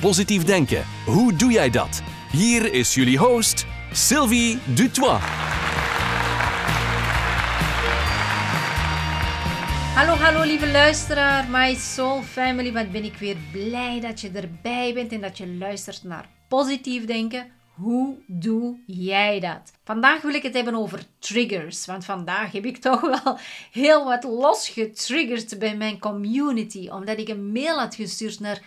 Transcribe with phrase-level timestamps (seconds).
[0.00, 2.02] Positief denken, hoe doe jij dat?
[2.32, 5.20] Hier is jullie host, Sylvie Dutois.
[9.94, 12.72] Hallo, hallo lieve luisteraar, my soul family.
[12.72, 17.04] Wat ben ik weer blij dat je erbij bent en dat je luistert naar positief
[17.04, 17.46] denken.
[17.74, 19.72] Hoe doe jij dat?
[19.84, 23.38] Vandaag wil ik het hebben over triggers, want vandaag heb ik toch wel
[23.72, 28.60] heel wat losgetriggerd bij mijn community, omdat ik een mail had gestuurd naar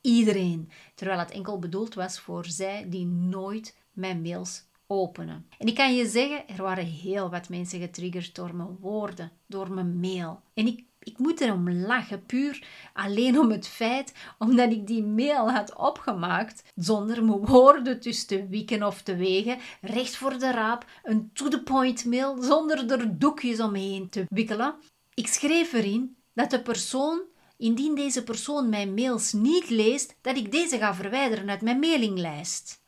[0.00, 5.46] iedereen, terwijl het enkel bedoeld was voor zij die nooit mijn mails openen.
[5.58, 9.72] En ik kan je zeggen, er waren heel wat mensen getriggerd door mijn woorden, door
[9.72, 10.40] mijn mail.
[10.54, 15.50] En ik, ik moet erom lachen, puur alleen om het feit omdat ik die mail
[15.50, 20.84] had opgemaakt zonder mijn woorden tussen te wieken of te wegen, recht voor de raap,
[21.02, 24.74] een to-the-point mail zonder er doekjes omheen te wikkelen.
[25.14, 27.20] Ik schreef erin dat de persoon
[27.60, 32.82] indien deze persoon mijn mails niet leest, dat ik deze ga verwijderen uit mijn mailinglijst.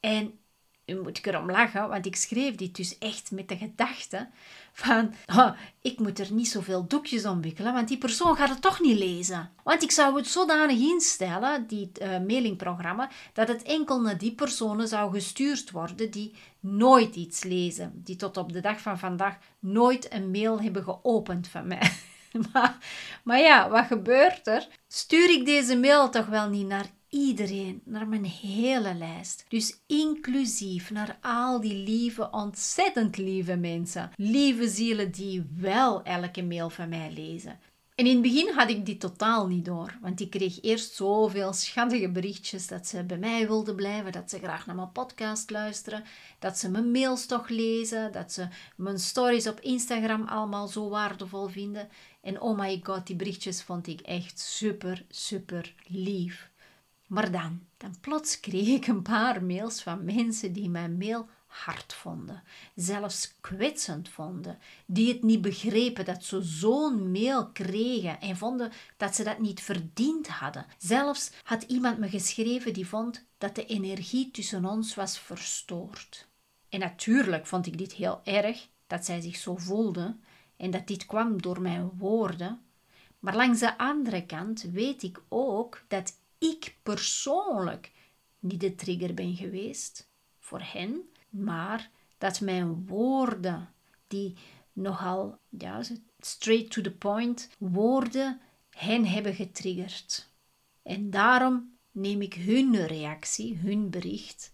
[0.00, 0.38] En
[0.84, 4.28] nu moet ik erom lachen, want ik schreef dit dus echt met de gedachte
[4.72, 5.14] van,
[5.82, 9.50] ik moet er niet zoveel doekjes omwikkelen, want die persoon gaat het toch niet lezen.
[9.62, 14.88] Want ik zou het zodanig instellen, die uh, mailingprogramma, dat het enkel naar die personen
[14.88, 20.12] zou gestuurd worden die nooit iets lezen, die tot op de dag van vandaag nooit
[20.12, 21.92] een mail hebben geopend van mij.
[23.24, 24.68] maar, ja, wat gebeurt er?
[24.88, 29.44] Stuur ik deze mail toch wel niet naar iedereen, naar mijn hele lijst.
[29.48, 34.10] Dus inclusief naar al die lieve, ontzettend lieve mensen.
[34.16, 37.60] Lieve zielen die wel elke mail van mij lezen.
[37.98, 41.52] En in het begin had ik dit totaal niet door, want ik kreeg eerst zoveel
[41.52, 46.04] schattige berichtjes dat ze bij mij wilden blijven, dat ze graag naar mijn podcast luisteren,
[46.38, 51.48] dat ze mijn mails toch lezen, dat ze mijn stories op Instagram allemaal zo waardevol
[51.48, 51.88] vinden.
[52.28, 56.50] En oh my god, die berichtjes vond ik echt super, super lief.
[57.06, 61.94] Maar dan, dan plots kreeg ik een paar mails van mensen die mijn mail hard
[61.94, 62.42] vonden,
[62.74, 69.14] zelfs kwetsend vonden, die het niet begrepen dat ze zo'n mail kregen en vonden dat
[69.14, 70.66] ze dat niet verdiend hadden.
[70.78, 76.28] Zelfs had iemand me geschreven die vond dat de energie tussen ons was verstoord.
[76.68, 80.16] En natuurlijk vond ik dit heel erg dat zij zich zo voelde
[80.58, 82.60] en dat dit kwam door mijn woorden.
[83.18, 87.92] Maar langs de andere kant weet ik ook dat ik persoonlijk
[88.38, 90.08] niet de trigger ben geweest
[90.38, 93.72] voor hen, maar dat mijn woorden,
[94.06, 94.36] die
[94.72, 95.82] nogal ja,
[96.18, 100.28] straight to the point woorden, hen hebben getriggerd.
[100.82, 104.52] En daarom neem ik hun reactie, hun bericht,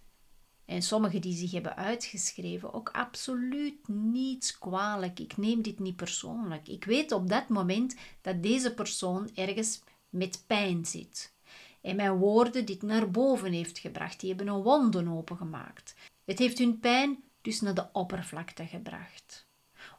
[0.66, 5.20] en sommigen die zich hebben uitgeschreven, ook absoluut niets kwalijk.
[5.20, 6.69] Ik neem dit niet persoonlijk.
[6.69, 11.32] Ik weet op dat moment dat deze persoon ergens met pijn zit.
[11.80, 14.20] En mijn woorden dit naar boven heeft gebracht.
[14.20, 15.94] Die hebben een wonden opengemaakt.
[16.25, 19.46] Het heeft hun pijn dus naar de oppervlakte gebracht.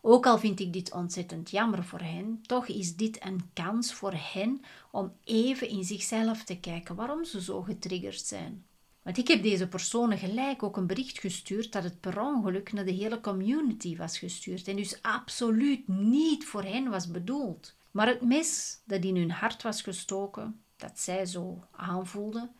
[0.01, 4.13] Ook al vind ik dit ontzettend jammer voor hen, toch is dit een kans voor
[4.13, 4.61] hen
[4.91, 8.65] om even in zichzelf te kijken waarom ze zo getriggerd zijn.
[9.05, 12.85] Want ik heb deze personen gelijk ook een bericht gestuurd dat het per ongeluk naar
[12.85, 17.75] de hele community was gestuurd en dus absoluut niet voor hen was bedoeld.
[17.91, 22.55] Maar het mes dat in hun hart was gestoken, dat zij zo aanvoelden,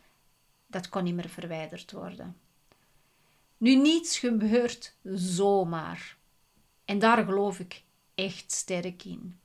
[0.67, 2.38] dat kon niet meer verwijderd worden.
[3.57, 6.17] Nu, niets gebeurt zomaar.
[6.85, 7.84] En daar geloof ik
[8.16, 9.39] echt sterk in.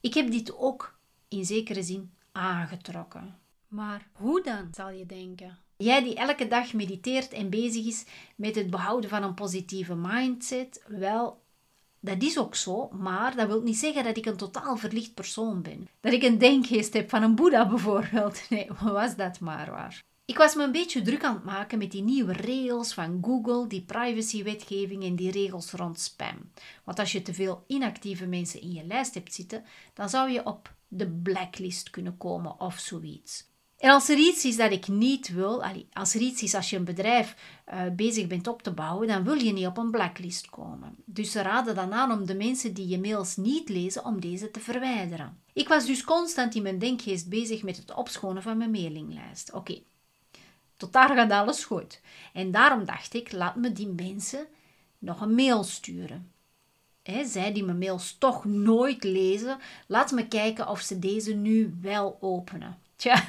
[0.00, 3.38] Ik heb dit ook in zekere zin aangetrokken.
[3.68, 5.61] Maar hoe dan, zal je denken?
[5.82, 8.04] Jij die elke dag mediteert en bezig is
[8.36, 11.42] met het behouden van een positieve mindset, wel,
[12.00, 15.62] dat is ook zo, maar dat wil niet zeggen dat ik een totaal verlicht persoon
[15.62, 15.88] ben.
[16.00, 18.42] Dat ik een denkgeest heb van een Boeddha bijvoorbeeld.
[18.50, 20.02] Nee, was dat maar waar.
[20.24, 23.66] Ik was me een beetje druk aan het maken met die nieuwe regels van Google,
[23.66, 26.50] die privacywetgeving en die regels rond spam.
[26.84, 29.64] Want als je te veel inactieve mensen in je lijst hebt zitten,
[29.94, 33.50] dan zou je op de blacklist kunnen komen of zoiets.
[33.82, 36.76] En als er iets is dat ik niet wil, als er iets is als je
[36.76, 37.36] een bedrijf
[37.72, 40.96] uh, bezig bent op te bouwen, dan wil je niet op een blacklist komen.
[41.04, 44.50] Dus ze raden dan aan om de mensen die je mails niet lezen, om deze
[44.50, 45.38] te verwijderen.
[45.52, 49.52] Ik was dus constant in mijn denkgeest bezig met het opschonen van mijn mailinglijst.
[49.52, 49.78] Oké,
[50.76, 52.00] Tot daar gaat alles goed.
[52.32, 54.46] En daarom dacht ik, laat me die mensen
[54.98, 56.32] nog een mail sturen.
[57.24, 62.18] Zij die mijn mails toch nooit lezen, laat me kijken of ze deze nu wel
[62.20, 62.78] openen.
[62.96, 63.24] Tja,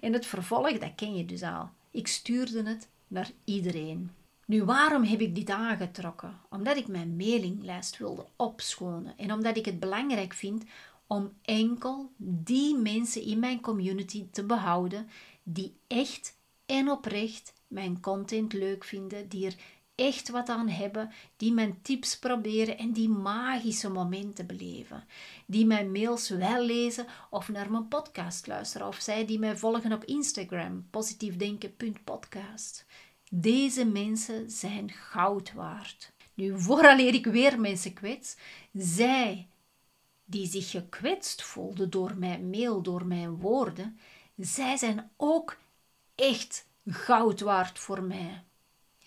[0.00, 1.70] in het vervolg, dat ken je dus al.
[1.90, 4.10] Ik stuurde het naar iedereen.
[4.46, 6.40] Nu, waarom heb ik dit aangetrokken?
[6.50, 10.64] Omdat ik mijn mailinglijst wilde opschonen en omdat ik het belangrijk vind
[11.06, 15.08] om enkel die mensen in mijn community te behouden
[15.42, 16.36] die echt
[16.66, 19.54] en oprecht mijn content leuk vinden, die er
[19.98, 25.04] echt wat aan hebben, die mijn tips proberen en die magische momenten beleven.
[25.46, 29.92] Die mijn mails wel lezen of naar mijn podcast luisteren, of zij die mij volgen
[29.92, 32.86] op Instagram, positiefdenken.podcast.
[33.30, 36.12] Deze mensen zijn goud waard.
[36.34, 38.36] Nu, vooraleer ik weer mensen kwets,
[38.72, 39.48] zij
[40.24, 43.98] die zich gekwetst voelden door mijn mail, door mijn woorden,
[44.36, 45.56] zij zijn ook
[46.14, 48.42] echt goud waard voor mij.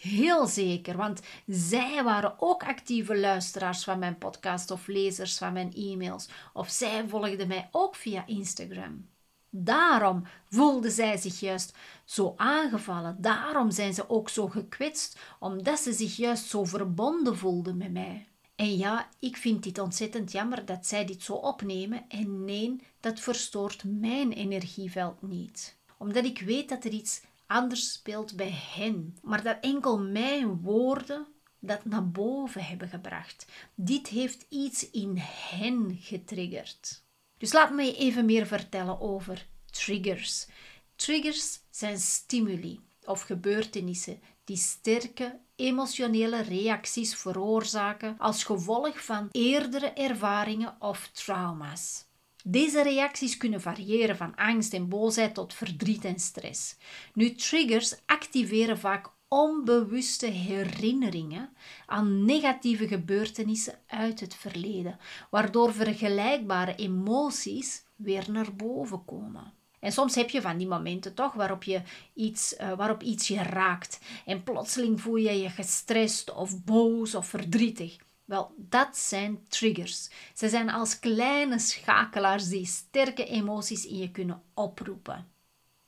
[0.02, 5.74] Heel zeker, want zij waren ook actieve luisteraars van mijn podcast of lezers van mijn
[5.74, 9.08] e-mails, of zij volgden mij ook via Instagram.
[9.50, 15.94] Daarom voelden zij zich juist zo aangevallen, daarom zijn ze ook zo gekwetst, omdat ze
[15.94, 18.28] zich juist zo verbonden voelden met mij.
[18.56, 23.20] En ja, ik vind dit ontzettend jammer dat zij dit zo opnemen en nee, dat
[23.20, 25.78] verstoort mijn energieveld niet.
[25.98, 27.22] Omdat ik weet dat er iets
[27.52, 31.28] anders speelt bij hen, maar dat enkel mijn woorden
[31.60, 33.46] dat naar boven hebben gebracht.
[33.76, 35.18] Dit heeft iets in
[35.50, 37.04] hen getriggerd.
[37.38, 40.48] Dus laat me even meer vertellen over triggers.
[40.96, 50.76] Triggers zijn stimuli of gebeurtenissen die sterke emotionele reacties veroorzaken als gevolg van eerdere ervaringen
[50.80, 52.06] of trauma's.
[52.44, 56.76] Deze reacties kunnen variëren van angst en boosheid tot verdriet en stress.
[57.14, 61.50] Nu, triggers activeren vaak onbewuste herinneringen
[61.86, 65.00] aan negatieve gebeurtenissen uit het verleden,
[65.30, 69.54] waardoor vergelijkbare emoties weer naar boven komen.
[69.80, 71.82] En soms heb je van die momenten toch waarop, je
[72.14, 77.28] iets, uh, waarop iets je raakt en plotseling voel je je gestrest of boos of
[77.28, 77.98] verdrietig.
[78.26, 80.10] Wel, dat zijn triggers.
[80.36, 85.28] Ze zijn als kleine schakelaars die sterke emoties in je kunnen oproepen.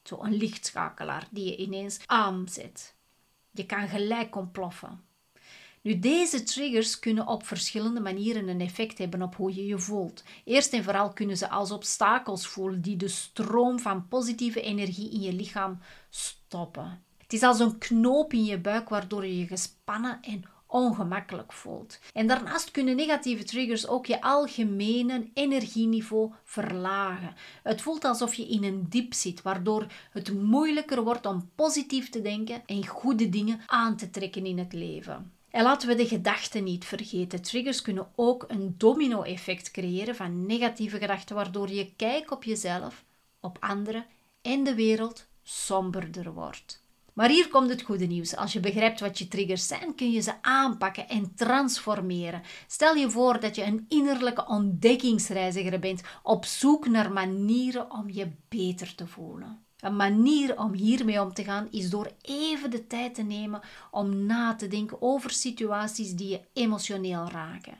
[0.04, 2.96] Zo een lichtschakelaar die je ineens aanzet.
[3.52, 5.04] Je kan gelijk ontploffen.
[5.84, 10.24] Nu, deze triggers kunnen op verschillende manieren een effect hebben op hoe je je voelt.
[10.44, 15.22] Eerst en vooral kunnen ze als obstakels voelen die de stroom van positieve energie in
[15.22, 17.04] je lichaam stoppen.
[17.18, 22.00] Het is als een knoop in je buik waardoor je je gespannen en ongemakkelijk voelt.
[22.14, 27.36] En daarnaast kunnen negatieve triggers ook je algemene energieniveau verlagen.
[27.64, 32.22] Het voelt alsof je in een diep zit, waardoor het moeilijker wordt om positief te
[32.22, 35.32] denken en goede dingen aan te trekken in het leven.
[35.50, 37.42] En laten we de gedachten niet vergeten.
[37.42, 43.04] Triggers kunnen ook een domino-effect creëren van negatieve gedachten, waardoor je kijk op jezelf,
[43.40, 44.06] op anderen
[44.42, 46.83] en de wereld somberder wordt.
[47.14, 48.36] Maar hier komt het goede nieuws.
[48.36, 52.42] Als je begrijpt wat je triggers zijn, kun je ze aanpakken en transformeren.
[52.68, 58.32] Stel je voor dat je een innerlijke ontdekkingsreiziger bent op zoek naar manieren om je
[58.50, 59.62] beter te voelen.
[59.80, 63.62] Een manier om hiermee om te gaan is door even de tijd te nemen
[63.92, 67.78] om na te denken over situaties die je emotioneel raken.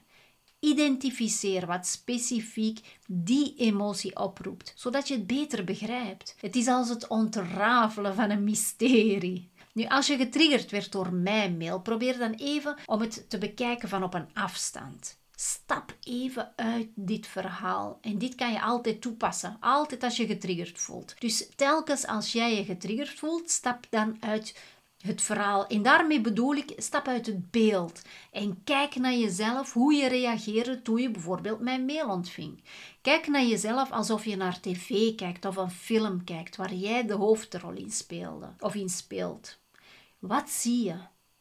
[0.64, 6.36] Identificeer wat specifiek die emotie oproept, zodat je het beter begrijpt.
[6.40, 9.50] Het is als het ontrafelen van een mysterie.
[9.74, 13.90] Nu, als je getriggerd werd door mijn mail, probeer dan even om het te bekijken
[13.90, 15.18] van op een afstand.
[15.36, 17.98] Stap even uit dit verhaal.
[18.02, 19.58] En dit kan je altijd toepassen.
[19.60, 21.14] Altijd als je getriggerd voelt.
[21.20, 24.60] Dus telkens als jij je getriggerd voelt, stap dan uit
[25.04, 25.68] het verhaal.
[25.68, 30.82] En daarmee bedoel ik, stap uit het beeld en kijk naar jezelf hoe je reageerde
[30.82, 32.64] toen je bijvoorbeeld mijn mail ontving.
[33.02, 37.14] Kijk naar jezelf alsof je naar tv kijkt of een film kijkt waar jij de
[37.14, 39.58] hoofdrol in speelde of in speelt.
[40.20, 40.96] Wat zie je?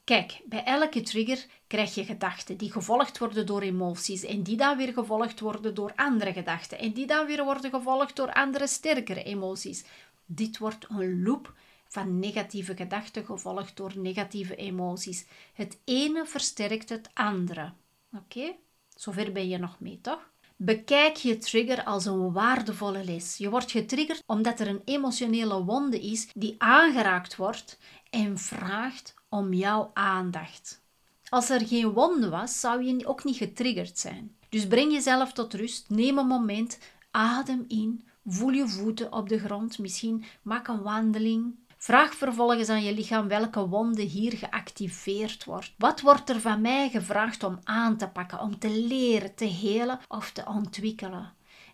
[0.04, 4.76] Kijk, bij elke trigger krijg je gedachten die gevolgd worden door emoties en die dan
[4.76, 9.22] weer gevolgd worden door andere gedachten en die dan weer worden gevolgd door andere sterkere
[9.22, 9.84] emoties.
[10.26, 11.54] Dit wordt een loop
[11.92, 15.26] van negatieve gedachten gevolgd door negatieve emoties.
[15.54, 17.72] Het ene versterkt het andere.
[18.16, 18.54] Oké?
[18.96, 20.30] Zover ben je nog mee, toch?
[20.56, 23.36] Bekijk je trigger als een waardevolle les.
[23.36, 27.78] Je wordt getriggerd omdat er een emotionele wonde is die aangeraakt wordt
[28.10, 30.82] en vraagt om jouw aandacht.
[31.28, 34.36] Als er geen wonde was, zou je ook niet getriggerd zijn.
[34.48, 36.78] Dus breng jezelf tot rust, neem een moment,
[37.10, 41.54] adem in, voel je voeten op de grond, misschien maak een wandeling,
[41.84, 45.74] Vraag vervolgens aan je lichaam welke wonde hier geactiveerd wordt.
[45.78, 50.00] Wat wordt er van mij gevraagd om aan te pakken, om te leren, te helen
[50.08, 51.32] of te ontwikkelen?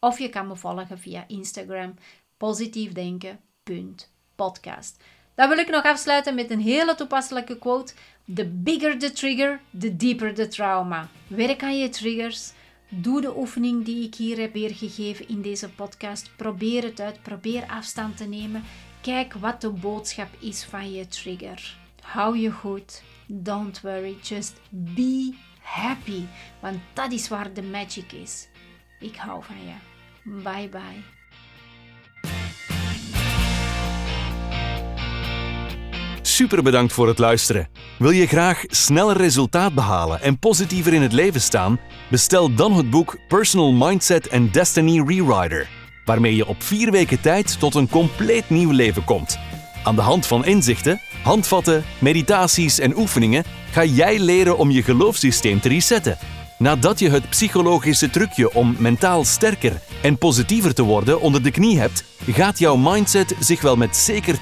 [0.00, 1.94] Of je kan me volgen via Instagram
[2.36, 5.02] positiefdenken.podcast.
[5.34, 7.92] Dan wil ik nog afsluiten met een hele toepasselijke quote.
[8.34, 11.08] The bigger the trigger, the deeper the trauma.
[11.26, 12.52] Werk aan je triggers.
[12.88, 16.30] Doe de oefening die ik hier heb weergegeven in deze podcast.
[16.36, 17.22] Probeer het uit.
[17.22, 18.64] Probeer afstand te nemen.
[19.00, 21.76] Kijk wat de boodschap is van je trigger.
[22.00, 23.02] Hou je goed.
[23.26, 24.16] Don't worry.
[24.22, 26.22] Just be happy,
[26.60, 28.48] want dat is waar de magic is.
[29.00, 29.74] Ik hou van je.
[30.42, 31.20] Bye bye.
[36.22, 37.68] Super bedankt voor het luisteren.
[37.98, 41.78] Wil je graag sneller resultaat behalen en positiever in het leven staan?
[42.10, 45.68] Bestel dan het boek Personal Mindset and Destiny Rewriter,
[46.04, 49.38] waarmee je op vier weken tijd tot een compleet nieuw leven komt.
[49.84, 55.60] Aan de hand van inzichten, handvatten, meditaties en oefeningen ga jij leren om je geloofssysteem
[55.60, 56.18] te resetten.
[56.58, 61.78] Nadat je het psychologische trucje om mentaal sterker en positiever te worden onder de knie
[61.78, 64.38] hebt, gaat jouw mindset zich wel met zeker 200%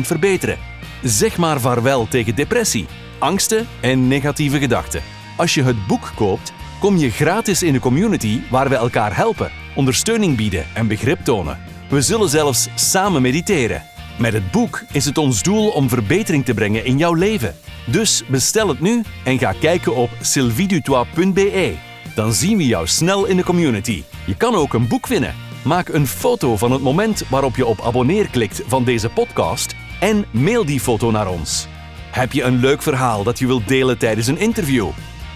[0.00, 0.58] verbeteren.
[1.02, 2.86] Zeg maar vaarwel tegen depressie,
[3.18, 5.02] angsten en negatieve gedachten.
[5.36, 9.50] Als je het boek koopt, kom je gratis in de community waar we elkaar helpen,
[9.74, 11.58] ondersteuning bieden en begrip tonen.
[11.88, 13.82] We zullen zelfs samen mediteren.
[14.18, 17.56] Met het boek is het ons doel om verbetering te brengen in jouw leven.
[17.86, 21.74] Dus bestel het nu en ga kijken op sylvidutois.be.
[22.14, 24.02] Dan zien we jou snel in de community.
[24.26, 25.34] Je kan ook een boek winnen.
[25.64, 30.24] Maak een foto van het moment waarop je op abonneer klikt van deze podcast en
[30.30, 31.66] mail die foto naar ons.
[32.10, 34.88] Heb je een leuk verhaal dat je wilt delen tijdens een interview?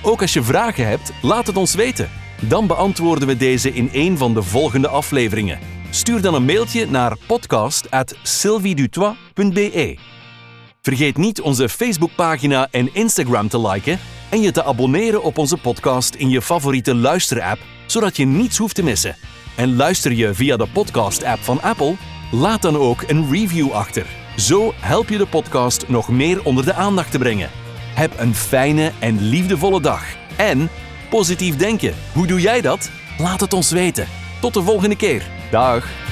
[0.02, 2.10] Ook als je vragen hebt, laat het ons weten.
[2.40, 5.58] Dan beantwoorden we deze in een van de volgende afleveringen.
[5.94, 9.98] Stuur dan een mailtje naar podcast.sylviedutois.be.
[10.82, 13.98] Vergeet niet onze Facebookpagina en Instagram te liken
[14.30, 18.74] en je te abonneren op onze podcast in je favoriete luisterapp, zodat je niets hoeft
[18.74, 19.16] te missen.
[19.56, 21.94] En luister je via de podcast-app van Apple?
[22.30, 24.06] Laat dan ook een review achter.
[24.36, 27.50] Zo help je de podcast nog meer onder de aandacht te brengen.
[27.94, 30.04] Heb een fijne en liefdevolle dag.
[30.36, 30.68] En
[31.10, 31.94] positief denken.
[32.12, 32.90] Hoe doe jij dat?
[33.18, 34.06] Laat het ons weten.
[34.40, 35.42] Tot de volgende keer.
[35.54, 36.03] Dag.